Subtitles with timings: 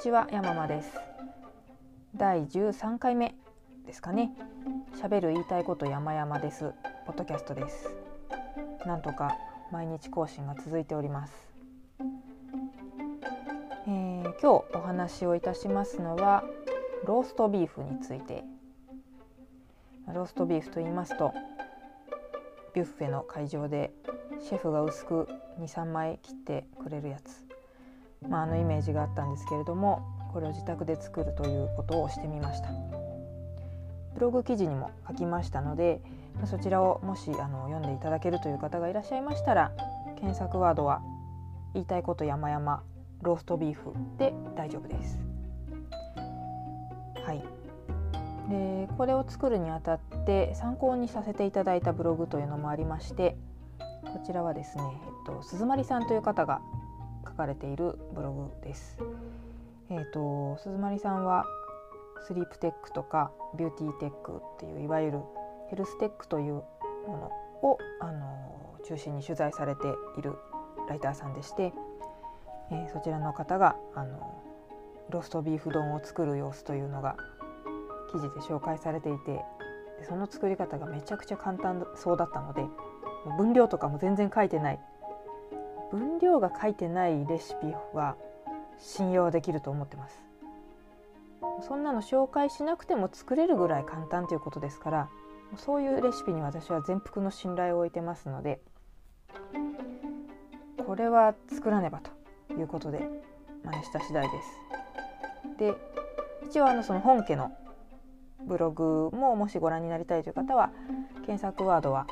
[0.00, 0.98] ちは山間です。
[2.16, 3.34] 第13回目
[3.84, 4.32] ですかね。
[4.98, 6.72] 喋る言いたいこと山々です。
[7.04, 7.90] ポッドキャストです。
[8.86, 9.36] なんとか
[9.70, 11.34] 毎日更新が続いております、
[13.86, 16.44] えー、今日お話をいたしますのは
[17.04, 18.44] ローストビーフについて。
[20.06, 21.34] ローストビーフと言いますと
[22.74, 23.92] ビュッフェの会場で
[24.40, 25.28] シェフが薄く
[25.60, 27.49] 23枚切ってくれるやつ。
[28.28, 30.02] まあ、あのイメージがあったんですけれども
[30.32, 32.68] これを自宅で作るということをしてみました
[34.14, 36.00] ブログ記事にも書きましたので
[36.46, 39.72] そちらをもしあの読んでいただけるという方がいらっしゃいましたら
[40.16, 41.02] 検索ワードは
[41.74, 42.82] 「言いたいこと山々
[43.22, 45.18] ローストビーフ」で大丈夫です。
[47.24, 47.44] はい
[48.48, 53.36] でこれを作るにあたって参考にさせていただいたブログというのもありまして
[53.78, 56.60] こちらはですね、えっと、鈴まりさんという方が
[57.40, 58.98] 書かれているブログです。
[59.88, 61.46] えーと、鈴まりさんは
[62.26, 65.20] スリープテックとかビューティーテックっていういわゆる
[65.70, 66.62] ヘルステックというも
[67.62, 70.36] のをあの中心に取材されている
[70.88, 71.72] ライターさんでして、
[72.70, 74.42] えー、そちらの方があの
[75.08, 77.16] ローストビーフ丼を作る様子というのが
[78.12, 79.40] 記事で紹介されていて
[80.06, 82.64] その作り方がめちゃくちゃ簡単そうだったので
[83.38, 84.80] 分量とかも全然書いてない
[85.90, 88.16] 分量が書いてないレシピは
[88.78, 90.22] 信用できると思ってます
[91.66, 95.08] そんなの紹介しなくても作れるぐらい簡単ということですから
[95.56, 98.60] そういうレシピに私は全幅の信頼を置いてますので
[100.86, 103.08] これは作らねばということで
[103.64, 104.70] 真似した次第です。
[105.58, 105.74] で
[106.46, 107.52] 一応あのその本家の
[108.44, 110.70] ブログももしご覧になりたいという方は
[111.26, 112.06] 検索ワードは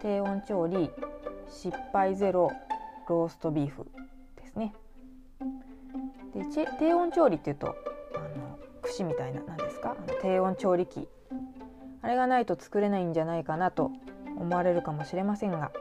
[0.00, 0.90] 低温調理
[1.50, 2.50] 失敗ゼロ
[3.08, 3.86] ローストビーフ
[4.36, 4.74] ですね。
[6.34, 6.44] で
[6.78, 7.76] 低温調理っていうと
[8.14, 9.96] あの串みたいな何ですか？
[9.98, 11.08] あの低温調理器。
[12.00, 13.90] あれがないと作れないんじゃないかなと
[14.36, 15.72] 思われるかもしれませんが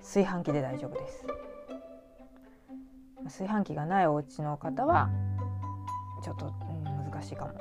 [0.00, 1.24] 炊飯器で大丈夫です。
[3.24, 5.08] 炊飯器がないお家の方は
[6.24, 7.52] ちょっと、うん、難しいかも。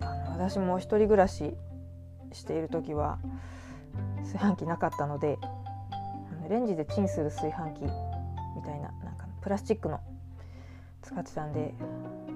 [0.00, 1.54] あの私も一人暮らし
[2.32, 3.18] している時は
[4.22, 5.38] 炊飯器なかったので
[6.48, 7.82] レンジでチンする炊飯器
[8.54, 10.00] みたいななんかプラスチックの
[11.02, 11.74] 使ってたんで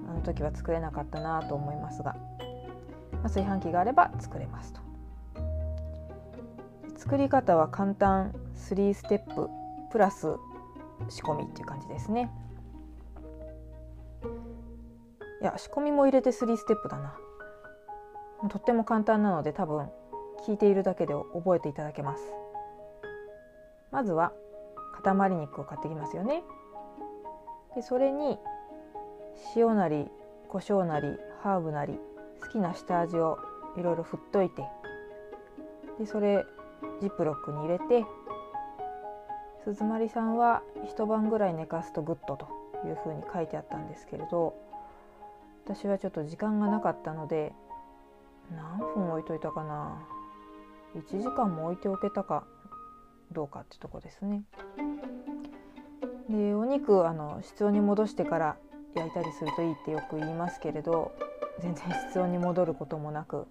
[0.09, 2.15] あの時は作れなかったなと思いますが、
[3.11, 4.81] まあ、炊飯器があれば作れますと。
[6.97, 8.33] 作り方は簡単。
[8.61, 9.49] 3ステップ
[9.91, 10.27] プラス
[11.09, 12.31] 仕込みっていう感じですね。
[15.41, 17.17] いや仕込みも入れて3ステップだな。
[18.49, 19.89] とっても簡単なので多分
[20.47, 22.23] 聞いているだけで覚えていただけます。
[23.91, 24.31] まずは
[25.03, 26.43] 塊肉を買ってきますよね。
[27.75, 28.37] でそれに
[29.55, 30.07] 塩なり
[30.49, 31.97] 胡椒なりハーブなり
[32.41, 33.39] 好きな下味を
[33.77, 34.63] いろいろ振っといて
[35.99, 36.45] でそれ
[36.99, 38.05] ジップロックに入れて
[39.63, 42.47] 鈴まりさんは一晩ぐらい寝かすとグッドと
[42.85, 44.55] いうふうに書いてあったんですけれど
[45.65, 47.53] 私はちょっと時間がなかったので
[48.51, 49.97] 何分置いといたかな
[50.95, 52.43] ？1時間も置いておけたか
[53.31, 54.43] どうかってとこですね。
[56.29, 58.57] でお肉あの室温に戻してから
[58.95, 61.11] 焼いたりするといいってよく言いますけれど
[61.59, 63.47] 全然室温に戻ることもなく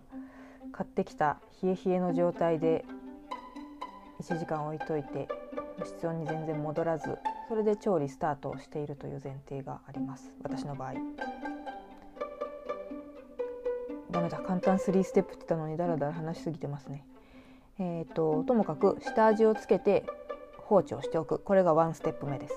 [0.73, 2.85] 買ってきた冷え冷えの状態で
[4.23, 5.29] 1時間置いといて
[5.85, 10.95] 室温に全然戻らずそれで調理スタートをしているという前提があります私の場合。
[14.11, 17.05] ダメだ簡単3ステップって言ったのにだらだら話しすぎてますね。
[17.83, 20.05] えーと、ともかく下味をつけて
[20.59, 21.39] 放置をしておく。
[21.39, 22.55] これがワンステップ目です。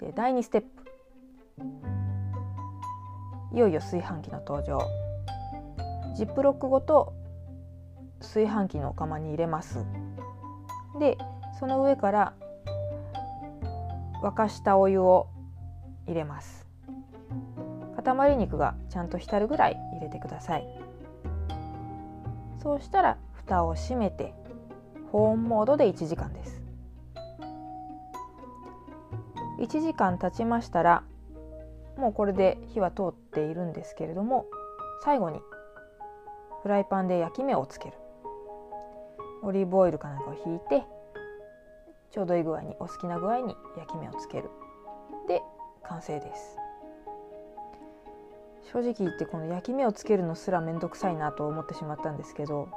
[0.00, 0.68] で第2ステップ。
[3.54, 4.80] いよいよ炊飯器の登場。
[6.16, 7.12] ジップロックごと
[8.20, 9.84] 炊飯器の釜に入れます。
[10.98, 11.18] で
[11.58, 12.32] その上から
[14.22, 15.28] 沸かしたお湯を
[16.06, 16.66] 入れます。
[18.02, 20.89] 塊肉がちゃんと浸るぐらい入れてください。
[22.62, 24.34] そうしたら蓋を閉めて
[25.12, 26.62] 保温モードで1時間です。
[29.58, 31.02] 1時間経ちましたら
[31.96, 34.46] もうこれで火は通っているんですけれども
[35.04, 35.40] 最後に
[36.62, 37.94] フライパンで焼き目をつける。
[39.42, 40.84] オリーブオイルかなんかをひいて
[42.10, 44.50] ちょうどいい具合にお好きな具合に焼き目をつける。
[45.28, 45.42] で
[45.82, 46.58] 完成です。
[48.72, 52.68] 正直言ってこの焼き目をつけるのすら面倒くさいなと思ってしまったんですけど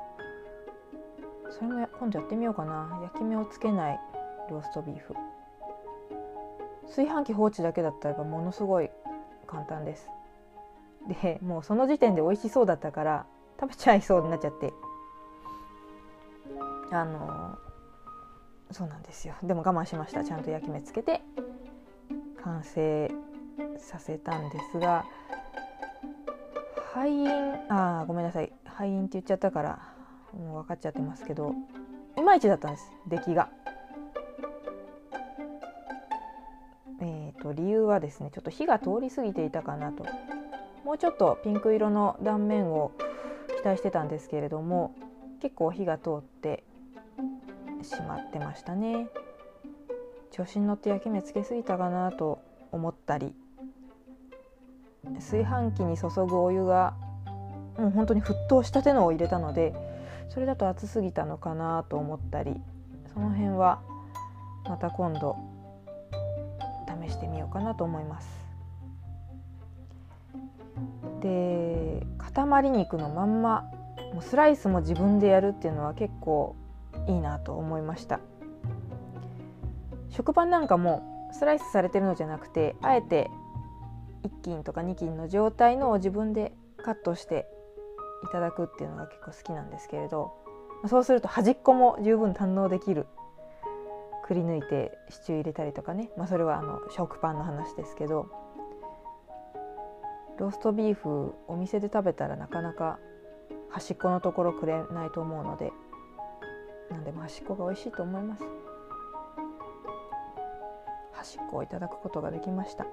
[1.52, 3.00] それも今度やってみようかな。
[3.04, 4.00] 焼き目をつけない
[4.50, 5.14] ローストビーフ。
[6.88, 8.90] 炊飯器放置だけだったらものすごい
[9.46, 10.08] 簡単です。
[11.22, 13.26] でもうその時点で美味しそうだったから
[13.60, 14.74] 食べちゃいそうになっちゃって。
[16.92, 17.56] あの
[18.72, 19.36] そうなんですよ。
[19.44, 20.24] でも我慢しました。
[20.24, 21.22] ちゃんと焼き目つけて
[22.44, 23.12] 完成
[23.78, 25.06] させたんですが
[26.94, 27.28] 敗因
[27.70, 28.54] あごめんなさい。
[28.66, 29.80] 敗因って言っちゃったから
[30.38, 31.56] もう分かっちゃってますけど
[32.18, 33.50] いまいちだったんです出来が。
[37.02, 40.06] えーと、理由はですねちょっと火が通り過ぎていたかなと。
[40.86, 42.92] もうちょっとピンク色の断面を
[43.58, 44.94] 期待してたんですけれども
[45.42, 46.64] 結構火が通って
[47.82, 49.08] しまってましたね。
[50.30, 52.40] 調子に乗って焼き目つけすぎたかなと
[52.72, 53.34] 思ったり
[55.16, 56.94] 炊飯器に注ぐお湯が
[57.78, 59.74] もう本当に沸騰したてのを入れたので
[60.30, 62.56] それだと熱すぎたのかなと思ったり
[63.14, 63.82] その辺は
[64.68, 65.36] また今度
[67.04, 68.44] 試してみようかなと思います。
[71.22, 73.64] で塊肉のまんま
[74.14, 76.56] もうスライスも自分でやるっていうのは結構
[77.08, 78.20] いいなと思いました
[80.10, 83.30] 食パンなんかもスライスされてるのじゃなくてあえて
[84.24, 86.54] 1斤とか2斤の状態のを自分で
[86.84, 87.46] カットして
[88.24, 90.32] いただくっていうのが結構好きなんですけれど
[90.88, 93.06] そうすると端っこも十分堪能できる
[94.26, 98.44] くり抜いてシチュー入れたりとかね、まあ、それはあの食パンの話ですけど。
[100.38, 103.00] ローストビーフお店で食べたらなかなか
[103.70, 105.72] 端っこのところくれないと思うので
[106.90, 108.44] 何でも端っこが美味しいと思います。
[111.14, 112.86] 端っこをいただくことができました。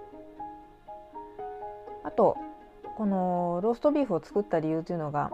[2.20, 2.36] と
[2.98, 5.30] このローストビーフを作った理由というのが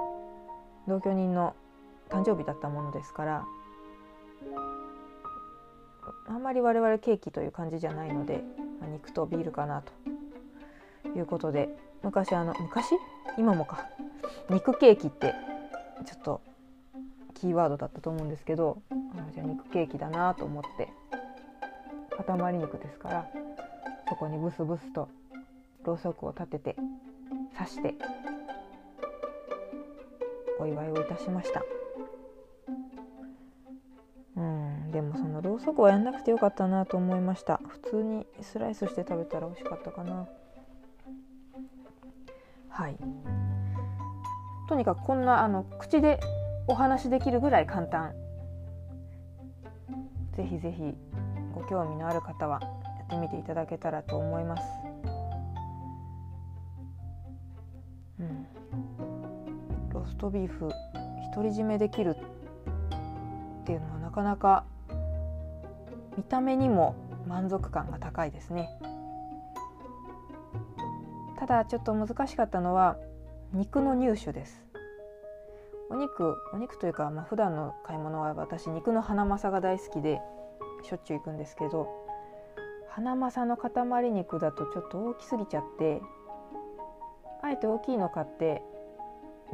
[0.86, 1.56] 同居人の
[2.10, 3.44] 誕生日だったものですから
[6.28, 8.44] あんまり我々ケーキという感じじゃないので、
[8.80, 9.92] まあ、肉とビールかなと。
[11.16, 11.70] いうことで
[12.02, 12.94] 昔あの昔？
[13.38, 13.88] 今もか。
[14.50, 15.34] 肉ケーキって
[16.04, 16.40] ちょっと
[17.34, 18.94] キーワードだったと思うんですけどあ
[19.34, 20.88] じゃあ肉ケーキだなと思って
[22.26, 23.26] 塊肉ですから
[24.08, 25.08] そこにブスブスと
[25.86, 26.76] ろうそくを立てて
[27.56, 27.94] 刺して
[30.58, 31.62] お祝いをいたしました。
[34.36, 37.60] うんでもそのろうそくはやんなくてよかったなと思いました。
[37.68, 40.26] 普通にスライスして食べたら美味しかったかな。
[42.68, 42.96] はい。
[44.68, 46.20] とにかくこんなあの口で
[46.66, 48.12] お話できるぐらい簡単。
[50.32, 50.94] ぜひぜひ
[51.54, 52.68] ご興味のある方はや
[53.04, 54.62] ってみていただけたらと思います。
[58.20, 58.46] うん、
[59.92, 60.70] ローストビーフ
[61.34, 62.16] 独り占めできる
[63.62, 64.64] っていうのはなかなか
[66.16, 66.94] 見た目にも
[67.26, 68.70] 満足感が高いですね。
[71.38, 72.96] ただちょっと難しかったのは
[73.52, 74.64] 肉の入手です。
[75.90, 80.20] お肉お肉というか、まあ普段の買い物は私肉のハナマサが大好きで
[80.82, 81.88] しょっちゅう行くんですけど
[82.88, 86.00] ハナマサの塊肉だとちょっと大きすぎちゃって
[87.46, 88.62] あえて大きいの買って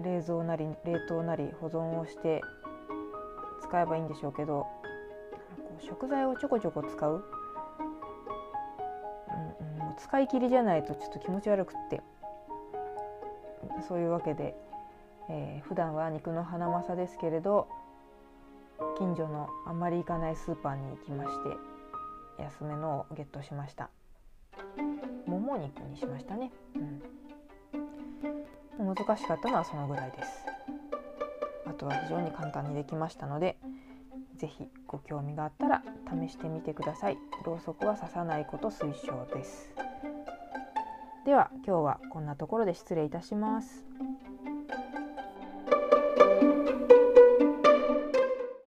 [0.02, 2.40] 冷蔵なり冷凍なり保存をして
[3.62, 4.66] 使えばいいんでしょうけど
[5.78, 7.24] 食材をちょこちょこ使う、
[9.28, 12.02] うんうん、使い切りじゃないとちょっと気持ち悪くって。
[13.88, 14.54] そういうわけで
[15.28, 17.68] えー、普段は肉のハナマサですけれど
[18.98, 21.30] 近所のあんまり行かないスーパーに行きまし
[22.36, 23.90] て安めのをゲットしました。
[25.26, 27.02] もも肉にしましたね、うん、
[28.82, 30.44] 難しかったのはそのぐらいです。
[31.66, 33.56] あとは非常に簡単にできましたので
[34.36, 37.18] 是非ご興味があったら試してみてください。
[37.44, 39.72] ろうそくは刺さないこと推奨です。
[41.24, 43.84] では今日はこんなところで失礼いたします。